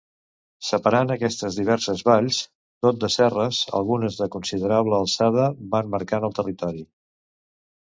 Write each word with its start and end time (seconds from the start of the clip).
Separant 0.69 1.11
aquestes 1.15 1.57
diverses 1.59 2.01
valls, 2.07 2.39
tot 2.87 2.97
de 3.03 3.11
serres, 3.17 3.61
algunes 3.81 4.19
de 4.23 4.29
considerable 4.39 4.99
alçada, 5.03 5.47
van 5.77 5.95
marcant 5.99 6.29
el 6.31 6.37
territori. 6.43 6.85